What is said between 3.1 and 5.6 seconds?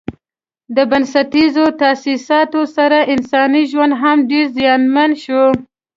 انساني ژوند هم ډېر زیانمن شو.